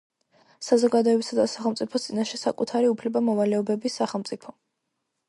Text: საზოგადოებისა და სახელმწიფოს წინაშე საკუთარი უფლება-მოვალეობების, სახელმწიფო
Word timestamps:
საზოგადოებისა 0.67 1.35
და 1.39 1.43
სახელმწიფოს 1.51 2.07
წინაშე 2.11 2.39
საკუთარი 2.45 2.89
უფლება-მოვალეობების, 2.95 3.99
სახელმწიფო 4.03 4.57